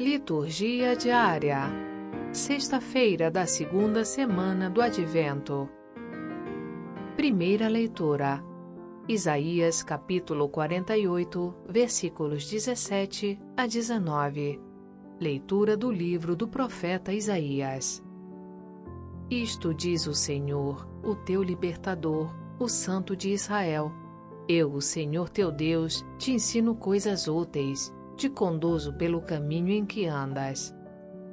Liturgia 0.00 0.96
diária. 0.96 1.70
Sexta-feira 2.32 3.30
da 3.30 3.44
segunda 3.44 4.02
semana 4.02 4.70
do 4.70 4.80
Advento. 4.80 5.68
Primeira 7.16 7.68
leitura. 7.68 8.42
Isaías 9.06 9.82
capítulo 9.82 10.48
48, 10.48 11.54
versículos 11.68 12.48
17 12.48 13.38
a 13.54 13.66
19. 13.66 14.58
Leitura 15.20 15.76
do 15.76 15.92
livro 15.92 16.34
do 16.34 16.48
profeta 16.48 17.12
Isaías. 17.12 18.02
Isto 19.28 19.74
diz 19.74 20.06
o 20.06 20.14
Senhor, 20.14 20.88
o 21.04 21.14
teu 21.14 21.42
libertador, 21.42 22.34
o 22.58 22.68
Santo 22.68 23.14
de 23.14 23.34
Israel. 23.34 23.92
Eu, 24.48 24.72
o 24.72 24.80
Senhor 24.80 25.28
teu 25.28 25.52
Deus, 25.52 26.02
te 26.16 26.32
ensino 26.32 26.74
coisas 26.74 27.28
úteis 27.28 27.92
te 28.20 28.28
conduzo 28.28 28.92
pelo 28.92 29.22
caminho 29.22 29.70
em 29.70 29.86
que 29.86 30.04
andas. 30.04 30.76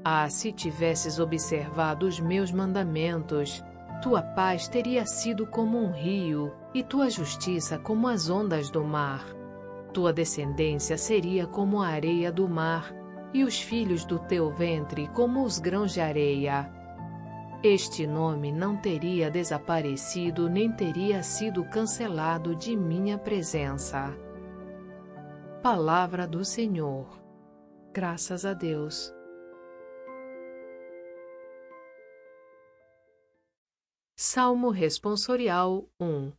Ah, 0.06 0.30
se 0.30 0.54
tivesses 0.54 1.20
observado 1.20 2.08
os 2.08 2.18
meus 2.18 2.50
mandamentos, 2.50 3.62
tua 4.02 4.22
paz 4.22 4.70
teria 4.70 5.06
sido 5.06 5.46
como 5.46 5.78
um 5.78 5.92
rio 5.92 6.54
e 6.74 6.82
tua 6.82 7.10
justiça 7.10 7.78
como 7.78 8.08
as 8.08 8.30
ondas 8.30 8.70
do 8.70 8.86
mar. 8.86 9.26
Tua 9.92 10.14
descendência 10.14 10.98
seria 10.98 11.46
como 11.46 11.82
a 11.82 11.88
areia 11.88 12.32
do 12.32 12.48
mar 12.48 12.96
e 13.34 13.44
os 13.44 13.62
filhos 13.62 14.06
do 14.06 14.18
teu 14.20 14.50
ventre 14.50 15.10
como 15.10 15.44
os 15.44 15.60
grãos 15.60 15.92
de 15.92 16.00
areia. 16.00 16.72
Este 17.62 18.08
nome 18.08 18.50
não 18.50 18.78
teria 18.78 19.30
desaparecido 19.30 20.50
nem 20.50 20.72
teria 20.72 21.22
sido 21.22 21.66
cancelado 21.66 22.56
de 22.56 22.78
minha 22.78 23.18
presença. 23.18 24.16
Palavra 25.62 26.28
do 26.28 26.46
Senhor. 26.46 27.20
Graças 27.92 28.46
a 28.46 28.54
Deus. 28.54 29.12
Salmo 34.16 34.70
Responsorial 34.70 35.90
1 36.00 36.32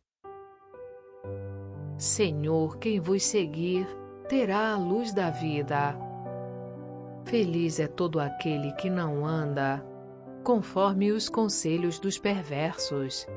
Senhor, 1.97 2.77
quem 2.77 3.01
vos 3.01 3.23
seguir, 3.25 3.85
terá 4.29 4.71
a 4.71 4.77
luz 4.77 5.13
da 5.13 5.29
vida. 5.29 5.97
Feliz 7.25 7.77
é 7.79 7.87
todo 7.87 8.21
aquele 8.21 8.71
que 8.73 8.89
não 8.89 9.25
anda 9.25 9.85
conforme 10.45 11.11
os 11.11 11.27
conselhos 11.27 11.99
dos 11.99 12.17
perversos, 12.17 13.27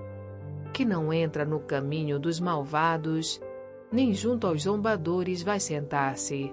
que 0.72 0.84
não 0.84 1.12
entra 1.12 1.44
no 1.44 1.58
caminho 1.58 2.20
dos 2.20 2.38
malvados 2.38 3.40
nem 3.92 4.14
junto 4.14 4.46
aos 4.46 4.62
zombadores 4.62 5.42
vai 5.42 5.60
sentar-se, 5.60 6.52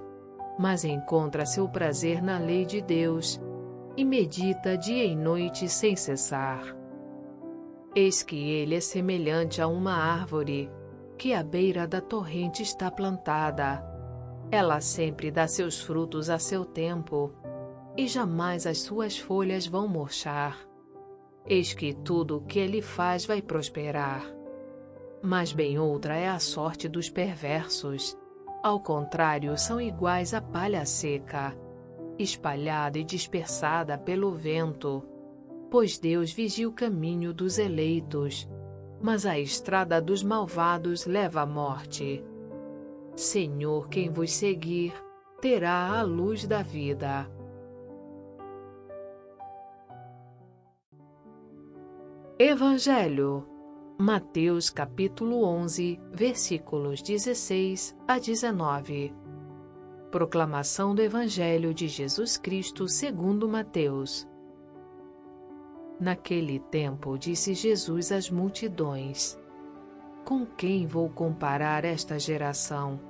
mas 0.59 0.83
encontra 0.83 1.45
seu 1.45 1.69
prazer 1.69 2.21
na 2.21 2.37
lei 2.37 2.65
de 2.65 2.81
Deus 2.81 3.39
e 3.95 4.03
medita 4.03 4.77
dia 4.77 5.05
e 5.05 5.15
noite 5.15 5.69
sem 5.69 5.95
cessar. 5.95 6.75
Eis 7.95 8.21
que 8.21 8.51
ele 8.51 8.75
é 8.75 8.81
semelhante 8.81 9.61
a 9.61 9.67
uma 9.67 9.93
árvore 9.93 10.69
que 11.17 11.33
à 11.33 11.41
beira 11.43 11.87
da 11.87 11.99
torrente 11.99 12.61
está 12.61 12.91
plantada. 12.91 13.83
Ela 14.51 14.79
sempre 14.79 15.31
dá 15.31 15.47
seus 15.47 15.81
frutos 15.81 16.29
a 16.29 16.39
seu 16.39 16.63
tempo, 16.63 17.33
e 17.97 18.07
jamais 18.07 18.65
as 18.65 18.79
suas 18.79 19.17
folhas 19.17 19.67
vão 19.67 19.87
murchar. 19.87 20.57
Eis 21.45 21.73
que 21.73 21.93
tudo 21.93 22.37
o 22.37 22.41
que 22.41 22.59
ele 22.59 22.81
faz 22.81 23.25
vai 23.25 23.41
prosperar. 23.41 24.38
Mas 25.22 25.52
bem 25.52 25.78
outra 25.78 26.16
é 26.16 26.30
a 26.30 26.39
sorte 26.39 26.88
dos 26.88 27.09
perversos. 27.09 28.17
Ao 28.64 28.80
contrário, 28.80 29.58
são 29.58 29.80
iguais 29.80 30.34
à 30.34 30.42
palha 30.42 30.86
seca, 30.86 31.56
espalhada 32.17 32.98
e 32.98 33.03
dispersada 33.03 33.97
pelo 33.97 34.31
vento. 34.31 35.03
Pois 35.70 36.00
Deus 36.00 36.31
vigia 36.31 36.67
o 36.67 36.73
caminho 36.73 37.34
dos 37.34 37.58
eleitos, 37.58 38.50
mas 39.02 39.25
a 39.25 39.38
estrada 39.38 40.02
dos 40.02 40.24
malvados 40.24 41.06
leva 41.06 41.41
à 41.41 41.46
morte. 41.46 42.24
Senhor, 43.16 43.90
quem 43.90 44.09
vos 44.09 44.31
seguir, 44.31 44.94
terá 45.41 46.00
a 46.00 46.02
luz 46.02 46.47
da 46.47 46.62
vida. 46.62 47.29
Evangelho 52.38 53.59
Mateus 54.01 54.69
capítulo 54.69 55.43
11, 55.43 55.99
versículos 56.13 57.01
16 57.01 57.97
a 58.07 58.17
19. 58.17 59.13
Proclamação 60.09 60.95
do 60.95 61.01
Evangelho 61.01 61.73
de 61.73 61.89
Jesus 61.89 62.37
Cristo 62.37 62.87
segundo 62.87 63.45
Mateus. 63.49 64.25
Naquele 65.99 66.59
tempo 66.59 67.17
disse 67.17 67.53
Jesus 67.53 68.13
às 68.13 68.29
multidões: 68.29 69.37
Com 70.23 70.45
quem 70.45 70.87
vou 70.87 71.09
comparar 71.09 71.83
esta 71.83 72.17
geração? 72.17 73.01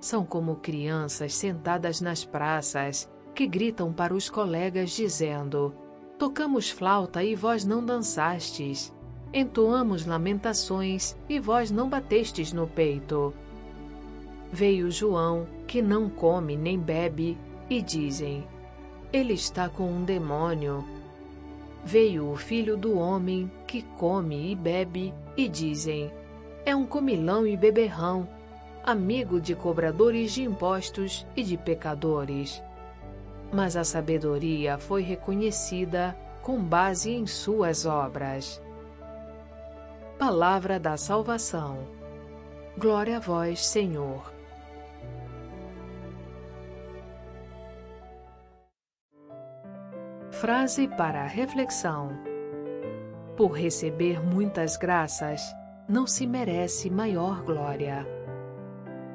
São 0.00 0.26
como 0.26 0.56
crianças 0.56 1.34
sentadas 1.34 2.00
nas 2.00 2.24
praças 2.24 3.08
que 3.32 3.46
gritam 3.46 3.92
para 3.92 4.12
os 4.12 4.28
colegas 4.28 4.90
dizendo: 4.90 5.72
Tocamos 6.18 6.68
flauta 6.68 7.22
e 7.22 7.36
vós 7.36 7.64
não 7.64 7.86
dançastes 7.86 8.92
entoamos 9.32 10.06
lamentações 10.06 11.16
e 11.28 11.38
vós 11.38 11.70
não 11.70 11.88
batestes 11.88 12.52
no 12.52 12.66
peito. 12.66 13.34
Veio 14.52 14.90
João, 14.90 15.46
que 15.66 15.82
não 15.82 16.08
come 16.08 16.56
nem 16.56 16.78
bebe, 16.78 17.36
e 17.68 17.82
dizem: 17.82 18.46
Ele 19.12 19.34
está 19.34 19.68
com 19.68 19.90
um 19.90 20.04
demônio. 20.04 20.84
Veio 21.84 22.30
o 22.30 22.36
filho 22.36 22.76
do 22.76 22.96
homem, 22.98 23.50
que 23.66 23.82
come 23.82 24.50
e 24.50 24.54
bebe, 24.54 25.12
e 25.36 25.48
dizem: 25.48 26.10
É 26.64 26.74
um 26.74 26.86
comilão 26.86 27.46
e 27.46 27.56
beberrão, 27.56 28.28
amigo 28.84 29.40
de 29.40 29.54
cobradores 29.54 30.32
de 30.32 30.42
impostos 30.42 31.26
e 31.36 31.42
de 31.42 31.56
pecadores. 31.56 32.62
Mas 33.52 33.76
a 33.76 33.84
sabedoria 33.84 34.78
foi 34.78 35.02
reconhecida 35.02 36.16
com 36.42 36.62
base 36.62 37.10
em 37.10 37.26
suas 37.26 37.86
obras. 37.86 38.60
Palavra 40.18 40.80
da 40.80 40.96
salvação. 40.96 41.76
Glória 42.78 43.18
a 43.18 43.20
vós, 43.20 43.66
Senhor. 43.66 44.32
Frase 50.30 50.88
para 50.88 51.26
reflexão: 51.26 52.18
Por 53.36 53.52
receber 53.52 54.24
muitas 54.24 54.78
graças, 54.78 55.42
não 55.86 56.06
se 56.06 56.26
merece 56.26 56.88
maior 56.88 57.42
glória. 57.42 58.06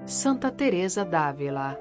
Santa 0.06 0.52
Teresa 0.52 1.04
d'Ávila 1.04 1.80